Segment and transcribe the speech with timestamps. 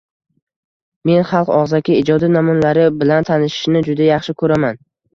[1.09, 4.87] Men xalq ogʻzaki ijodi namunalari bilan tanishishni juda yaxshi koʻraman.